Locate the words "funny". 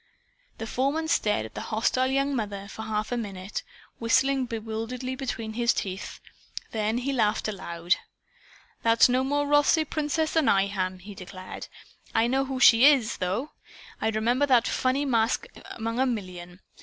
14.67-15.05